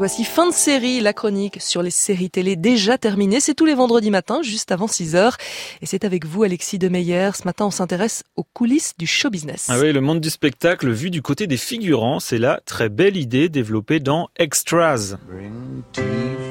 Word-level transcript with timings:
voici 0.00 0.24
fin 0.24 0.48
de 0.48 0.54
série, 0.54 1.00
la 1.00 1.12
chronique 1.12 1.60
sur 1.60 1.82
les 1.82 1.90
séries 1.90 2.30
télé 2.30 2.56
déjà 2.56 2.96
terminée. 2.96 3.38
C'est 3.38 3.52
tous 3.52 3.66
les 3.66 3.74
vendredis 3.74 4.10
matins, 4.10 4.40
juste 4.40 4.72
avant 4.72 4.86
6 4.86 5.14
heures. 5.14 5.36
Et 5.82 5.86
c'est 5.86 6.06
avec 6.06 6.24
vous, 6.24 6.42
Alexis 6.42 6.78
Demeyer. 6.78 7.32
Ce 7.36 7.44
matin, 7.44 7.66
on 7.66 7.70
s'intéresse 7.70 8.22
aux 8.34 8.44
coulisses 8.54 8.94
du 8.96 9.06
show 9.06 9.28
business. 9.28 9.66
Ah 9.68 9.78
oui, 9.78 9.92
le 9.92 10.00
monde 10.00 10.20
du 10.20 10.30
spectacle 10.30 10.90
vu 10.90 11.10
du 11.10 11.20
côté 11.20 11.46
des 11.46 11.58
figurants, 11.58 12.18
c'est 12.18 12.38
la 12.38 12.60
très 12.64 12.88
belle 12.88 13.18
idée 13.18 13.50
développée 13.50 14.00
dans 14.00 14.30
Extras. 14.36 15.16
Bring 15.28 15.82
tea 15.92 16.00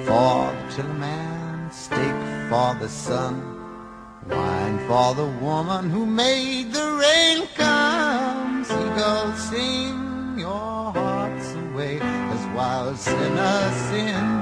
for 0.06 0.54
the 0.78 0.84
man, 1.00 1.72
steak 1.72 1.98
for 2.52 2.76
the 2.80 2.88
sun, 2.88 3.34
wine 4.30 4.78
for 4.88 5.16
the 5.16 5.26
woman 5.44 5.90
who 5.90 6.06
made 6.06 6.72
the 6.72 6.86
rain 7.00 7.39
in 14.00 14.42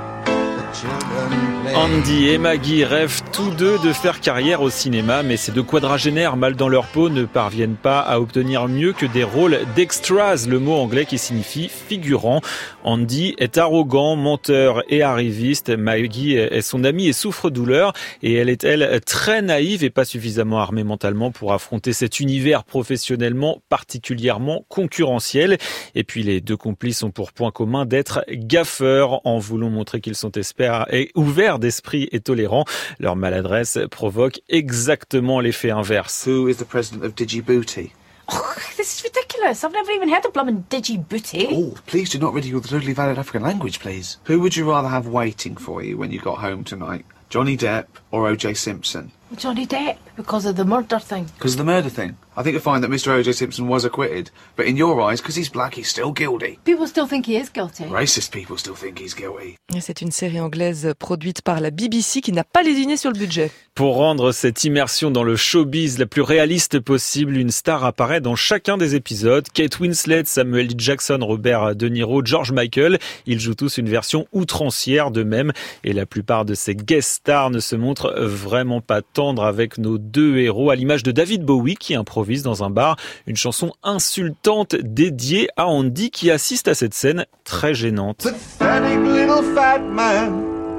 the 0.56 0.70
children. 0.72 1.57
Andy 1.76 2.30
et 2.30 2.38
Maggie 2.38 2.84
rêvent 2.84 3.22
tous 3.32 3.52
deux 3.52 3.78
de 3.80 3.92
faire 3.92 4.20
carrière 4.20 4.62
au 4.62 4.70
cinéma, 4.70 5.24
mais 5.24 5.38
ces 5.38 5.52
deux 5.52 5.64
quadragénaires 5.64 6.38
mal 6.38 6.56
dans 6.56 6.70
leur 6.70 6.88
peau 6.88 7.10
ne 7.10 7.26
parviennent 7.26 7.76
pas 7.76 8.00
à 8.00 8.20
obtenir 8.20 8.68
mieux 8.68 8.94
que 8.94 9.06
des 9.06 9.24
rôles 9.24 9.60
d'extras, 9.76 10.46
le 10.48 10.60
mot 10.60 10.74
anglais 10.74 11.06
qui 11.06 11.18
signifie 11.18 11.70
figurant. 11.70 12.42
Andy 12.84 13.36
est 13.38 13.58
arrogant, 13.58 14.16
menteur 14.16 14.84
et 14.90 15.02
arriviste. 15.02 15.70
Maggie 15.70 16.36
est 16.36 16.62
son 16.62 16.84
amie 16.84 17.08
et 17.08 17.14
souffre 17.14 17.50
douleur, 17.50 17.94
et 18.24 18.34
elle 18.34 18.50
est 18.50 18.64
elle 18.64 19.02
très 19.06 19.42
naïve 19.42 19.84
et 19.84 19.90
pas 19.90 20.06
suffisamment 20.06 20.60
armée 20.60 20.84
mentalement 20.84 21.32
pour 21.32 21.54
affronter 21.54 21.94
cet 21.94 22.20
univers 22.20 22.64
professionnellement 22.64 23.62
particulièrement 23.70 24.66
concurrentiel. 24.70 25.58
Et 25.96 26.04
puis 26.04 26.24
les 26.24 26.42
deux 26.42 26.58
complices 26.58 27.04
ont 27.04 27.12
pour 27.12 27.34
point 27.34 27.52
commun 27.52 27.86
d'être 27.86 28.24
gaffeurs 28.32 29.26
en 29.26 29.38
voulant 29.40 29.70
montrer 29.70 30.02
qu'ils 30.02 30.16
sont 30.16 30.32
experts 30.32 30.86
et 30.92 31.12
ouverts 31.16 31.57
d'esprit 31.60 32.10
et 32.12 32.20
tolérants. 32.20 32.66
Leur 33.00 33.16
maladresse 33.16 33.80
provoque 33.90 34.40
exactement 34.50 35.40
l'effet 35.42 35.72
inverse. 35.72 36.26
Who 36.28 36.48
is 36.48 36.58
the 36.58 36.66
president 36.66 37.04
of 37.06 37.16
Djibouti? 37.16 37.92
Oh, 38.32 38.56
this 38.78 38.98
is 38.98 39.04
ridiculous. 39.04 39.64
I've 39.64 39.72
never 39.72 39.92
even 39.92 40.10
heard 40.10 40.26
of 40.26 40.34
blooming 40.34 40.66
Djibouti. 40.70 41.48
Oh, 41.52 41.76
please 41.86 42.10
do 42.10 42.20
not 42.20 42.34
ridicule 42.34 42.62
the 42.62 42.68
totally 42.68 42.94
valid 42.94 43.18
African 43.18 43.44
language, 43.44 43.80
please. 43.80 44.18
Who 44.26 44.40
would 44.42 44.56
you 44.56 44.70
rather 44.70 44.90
have 44.90 45.08
waiting 45.08 45.56
for 45.56 45.82
you 45.82 45.98
when 45.98 46.12
you 46.12 46.20
got 46.20 46.40
home 46.40 46.64
tonight? 46.64 47.06
Johnny 47.30 47.58
Depp 47.58 47.88
or 48.12 48.28
O.J. 48.28 48.54
Simpson? 48.54 49.12
Johnny 49.36 49.68
Depp, 49.68 49.98
because 50.16 50.46
of 50.46 50.56
the 50.56 50.64
murder 50.64 51.00
thing. 51.00 51.26
Because 51.38 51.54
of 51.56 51.58
the 51.58 51.66
murder 51.66 51.90
thing. 51.90 52.16
I 52.38 52.44
think 52.44 52.54
you'll 52.54 52.62
find 52.62 52.84
that 52.84 52.92
Mr. 52.92 53.10
O.J. 53.10 53.34
Simpson 53.34 53.68
was 53.68 53.84
acquitted, 53.84 54.30
but 54.56 54.68
in 54.68 54.78
your 54.78 55.02
eyes, 55.02 55.20
because 55.20 55.36
he's 55.36 55.50
black, 55.50 55.76
he's 55.76 55.90
still 55.90 56.12
guilty. 56.12 56.60
People 56.66 56.88
still 56.88 57.08
think 57.08 57.26
he 57.26 57.36
is 57.36 57.50
guilty. 57.52 57.86
Racist 57.86 58.32
people 58.32 58.58
still 58.58 58.76
think 58.76 59.00
he's 59.00 59.16
guilty. 59.16 59.58
C'est 59.82 60.02
une 60.02 60.12
série 60.12 60.40
anglaise 60.40 60.94
produite 61.00 61.42
par 61.42 61.60
la 61.60 61.72
BBC 61.72 62.22
qui 62.22 62.32
n'a 62.32 62.44
pas 62.44 62.64
lésiné 62.64 62.96
sur 62.96 63.12
le 63.12 63.18
budget. 63.18 63.52
Pour 63.76 63.96
rendre 63.96 64.32
cette 64.32 64.64
immersion 64.64 65.12
dans 65.12 65.24
le 65.24 65.36
showbiz 65.36 66.00
la 66.00 66.06
plus 66.06 66.22
réaliste 66.22 66.80
possible, 66.80 67.38
une 67.38 67.52
star 67.52 67.84
apparaît 67.84 68.22
dans 68.22 68.36
chacun 68.36 68.78
des 68.78 68.96
épisodes. 68.96 69.48
Kate 69.54 69.80
Winslet, 69.80 70.24
Samuel 70.26 70.68
L. 70.68 70.74
Jackson, 70.78 71.20
Robert 71.22 71.76
De 71.76 71.88
Niro, 71.90 72.24
George 72.24 72.52
Michael. 72.52 72.98
Ils 73.26 73.40
jouent 73.40 73.56
tous 73.56 73.78
une 73.78 73.90
version 73.90 74.28
outrancière 74.32 75.12
d'eux-mêmes 75.12 75.54
et 75.84 75.94
la 75.94 76.06
plupart 76.06 76.46
de 76.46 76.54
ces 76.54 76.76
guest 76.76 77.10
stars 77.10 77.50
ne 77.50 77.60
se 77.60 77.76
montrent 77.76 78.14
vraiment 78.20 78.82
pas 78.82 79.02
tendres 79.18 79.46
avec 79.46 79.80
nos 79.80 79.98
deux 79.98 80.38
héros, 80.38 80.70
à 80.70 80.76
l'image 80.76 81.02
de 81.02 81.12
David 81.12 81.44
Bowie 81.44 81.76
qui 81.76 81.96
improvise 81.96 82.44
dans 82.44 82.64
un 82.64 82.70
bar 82.70 82.98
une 83.26 83.36
chanson 83.36 83.74
insultante 83.82 84.76
dédiée 84.76 85.50
à 85.58 85.66
Andy 85.66 86.12
qui 86.12 86.30
assiste 86.30 86.68
à 86.68 86.76
cette 86.76 86.94
scène 86.94 87.26
très 87.44 87.74
gênante. 87.74 88.28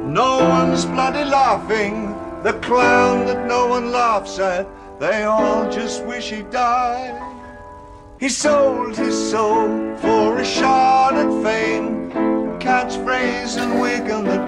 no 0.07 0.39
one's 0.39 0.87
bloody 0.87 1.25
laughing, 1.25 2.15
the 2.45 2.55
clown 2.63 3.27
that 3.27 3.47
no 3.47 3.67
one 3.67 3.91
laughs 3.91 4.39
at, 4.39 4.67
they 5.01 5.25
all 5.25 5.69
just 5.71 6.05
wish 6.07 6.31
he 6.31 6.43
died. 6.51 7.15
He 8.21 8.29
sold 8.29 8.97
his 8.97 9.31
soul 9.31 9.97
for 9.97 10.39
a 10.39 10.45
shot 10.45 11.15
at 11.15 11.43
fame. 11.43 11.99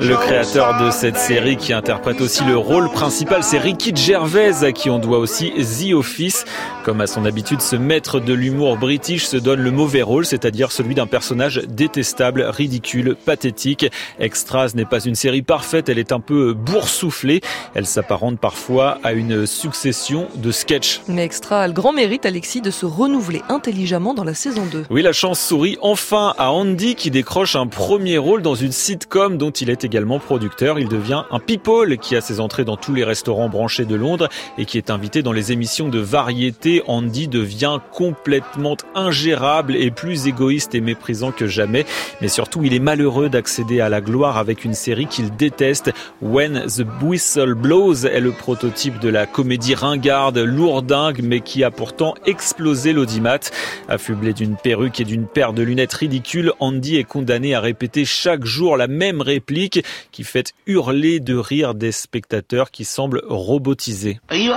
Le 0.03 0.17
créateur 0.17 0.83
de 0.83 0.91
cette 0.91 1.19
série 1.19 1.59
qui 1.59 1.75
interprète 1.75 2.23
aussi 2.23 2.43
le 2.45 2.57
rôle 2.57 2.91
principal, 2.91 3.43
c'est 3.43 3.59
Ricky 3.59 3.95
Gervais, 3.95 4.65
à 4.65 4.73
qui 4.73 4.89
on 4.89 4.99
doit 4.99 5.19
aussi 5.19 5.53
The 5.53 5.93
Office. 5.93 6.47
Comme 6.85 7.03
à 7.03 7.07
son 7.07 7.27
habitude, 7.27 7.61
ce 7.61 7.77
maître 7.77 8.19
de 8.19 8.33
l'humour 8.33 8.79
british 8.79 9.27
se 9.27 9.37
donne 9.37 9.61
le 9.61 9.71
mauvais 9.71 10.01
rôle, 10.01 10.25
c'est-à-dire 10.25 10.73
celui 10.73 10.95
d'un 10.95 11.07
personnage 11.07 11.61
détestable, 11.69 12.41
ridicule, 12.49 13.15
pathétique. 13.15 13.91
Extras 14.19 14.73
n'est 14.75 14.87
pas 14.87 15.01
une 15.01 15.15
série 15.15 15.43
parfaite, 15.43 15.91
elle 15.91 15.99
est 15.99 16.13
un 16.13 16.21
peu 16.21 16.55
boursouflée. 16.55 17.43
Elle 17.75 17.87
s'apparente 17.87 18.39
parfois 18.39 18.99
à 19.05 19.13
une 19.13 19.45
succession 19.45 20.29
de 20.35 20.51
sketchs. 20.51 21.03
Mais 21.09 21.25
Extra 21.27 21.61
a 21.61 21.67
le 21.67 21.75
grand 21.75 21.93
mérite, 21.93 22.25
Alexis, 22.25 22.63
de 22.63 22.71
se 22.71 22.87
renouveler 22.87 23.43
intelligemment 23.51 24.15
dans 24.15 24.25
la 24.25 24.35
saison 24.35 24.65
2. 24.65 24.87
Oui, 24.89 25.03
la 25.03 25.13
chance 25.13 25.39
sourit 25.39 25.77
enfin 25.83 26.33
à 26.39 26.53
Andy 26.53 26.95
qui 26.95 27.11
décroche 27.11 27.55
un 27.55 27.67
premier 27.67 28.17
rôle 28.17 28.41
dans 28.41 28.55
une 28.55 28.73
sitcom 28.73 29.37
dont 29.37 29.51
il 29.51 29.69
est 29.69 29.90
également 29.91 30.21
producteur. 30.21 30.79
Il 30.79 30.87
devient 30.87 31.25
un 31.33 31.41
people 31.41 31.99
qui 31.99 32.15
a 32.15 32.21
ses 32.21 32.39
entrées 32.39 32.65
dans 32.65 32.77
tous 32.77 32.95
les 32.95 33.03
restaurants 33.03 33.49
branchés 33.49 33.87
de 33.87 33.97
Londres 33.97 34.29
et 34.57 34.65
qui 34.65 34.79
est 34.79 34.89
invité 34.89 35.25
dans 35.25 35.33
les 35.33 35.51
émissions 35.51 35.89
de 35.89 35.99
variété. 35.99 36.81
Andy 36.87 37.27
devient 37.27 37.81
complètement 37.91 38.77
ingérable 38.95 39.75
et 39.75 39.91
plus 39.91 40.29
égoïste 40.29 40.77
et 40.77 40.81
méprisant 40.81 41.33
que 41.33 41.49
jamais. 41.49 41.87
Mais 42.21 42.29
surtout, 42.29 42.63
il 42.63 42.73
est 42.73 42.79
malheureux 42.79 43.29
d'accéder 43.29 43.81
à 43.81 43.89
la 43.89 44.01
gloire 44.01 44.39
avec 44.39 44.65
une 44.65 44.75
série 44.75 45.07
qu'il 45.07 45.35
déteste. 45.35 45.91
When 46.23 46.67
the 46.69 46.85
Whistle 47.03 47.55
Blows 47.55 48.07
est 48.07 48.21
le 48.21 48.31
prototype 48.31 49.01
de 49.01 49.09
la 49.09 49.27
comédie 49.27 49.75
ringarde, 49.75 50.39
lourdingue, 50.39 51.21
mais 51.25 51.41
qui 51.41 51.65
a 51.65 51.73
pourtant 51.73 52.15
explosé 52.27 52.93
l'audimat. 52.93 53.41
Affublé 53.89 54.35
d'une 54.35 54.55
perruque 54.55 55.01
et 55.01 55.05
d'une 55.05 55.27
paire 55.27 55.53
de 55.53 55.63
lunettes 55.63 55.95
ridicules, 55.95 56.53
Andy 56.61 56.97
est 56.97 57.05
condamné 57.05 57.57
à 57.57 57.61
répéter 57.61 58.05
chaque 58.05 58.45
jour 58.45 58.77
la 58.77 58.87
même 58.87 59.21
réplique 59.21 59.80
qui 60.13 60.25
fait 60.25 60.53
hurler 60.67 61.21
de 61.21 61.37
rire 61.37 61.75
des 61.75 61.93
spectateurs 61.93 62.71
qui 62.71 62.85
semblent 62.85 63.23
robotisés. 63.27 64.21
He 64.31 64.51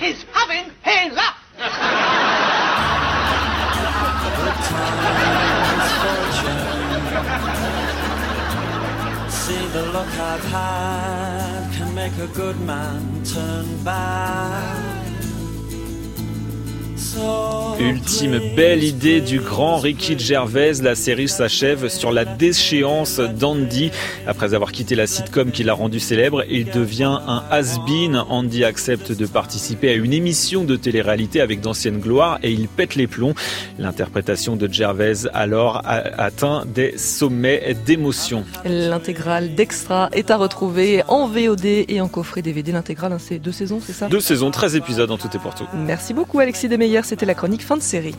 is 0.00 0.24
having 0.32 0.70
a 0.84 1.10
laugh. 1.14 1.36
See 9.28 9.66
the 9.72 9.82
look 9.92 10.08
I've 10.18 10.44
had 10.44 11.72
can 11.74 11.94
make 11.94 12.16
a 12.18 12.26
good 12.28 12.58
man 12.60 13.22
turn 13.24 13.84
bad. 13.84 14.94
Ultime 17.80 18.40
belle 18.54 18.84
idée 18.84 19.20
du 19.20 19.40
grand 19.40 19.78
Ricky 19.78 20.18
Gervais, 20.18 20.74
la 20.82 20.94
série 20.94 21.28
s'achève 21.28 21.88
sur 21.88 22.12
la 22.12 22.24
déchéance 22.24 23.18
d'Andy. 23.18 23.90
Après 24.26 24.54
avoir 24.54 24.72
quitté 24.72 24.94
la 24.94 25.06
sitcom 25.06 25.50
qui 25.50 25.64
l'a 25.64 25.74
rendu 25.74 26.00
célèbre, 26.00 26.44
il 26.48 26.70
devient 26.70 27.18
un 27.26 27.42
has-been. 27.50 28.16
Andy 28.28 28.64
accepte 28.64 29.12
de 29.12 29.26
participer 29.26 29.90
à 29.90 29.94
une 29.94 30.12
émission 30.12 30.64
de 30.64 30.76
télé-réalité 30.76 31.40
avec 31.40 31.60
d'anciennes 31.60 31.98
gloires 31.98 32.38
et 32.42 32.52
il 32.52 32.68
pète 32.68 32.94
les 32.94 33.06
plombs. 33.06 33.34
L'interprétation 33.78 34.56
de 34.56 34.72
Gervais 34.72 35.26
alors 35.32 35.78
a 35.84 36.22
atteint 36.22 36.64
des 36.66 36.96
sommets 36.96 37.76
d'émotion. 37.84 38.44
L'intégrale 38.64 39.54
d'Extra 39.54 40.08
est 40.12 40.30
à 40.30 40.36
retrouver 40.36 41.02
en 41.08 41.26
VOD 41.26 41.64
et 41.64 42.00
en 42.00 42.08
coffret 42.08 42.42
DVD. 42.42 42.72
L'intégrale, 42.72 43.12
hein, 43.12 43.18
c'est 43.18 43.38
deux 43.38 43.52
saisons, 43.52 43.80
c'est 43.84 43.92
ça? 43.92 44.08
Deux 44.08 44.20
saisons, 44.20 44.50
13 44.50 44.76
épisodes 44.76 45.10
en 45.10 45.18
tout 45.18 45.28
et 45.34 45.38
pour 45.38 45.54
tout. 45.54 45.66
Merci 45.74 46.14
beaucoup 46.14 46.38
Alexis 46.38 46.68
Demeyer 46.68 46.94
c'était 47.02 47.26
la 47.26 47.34
chronique 47.34 47.62
de 47.76 47.82
série. 47.82 48.12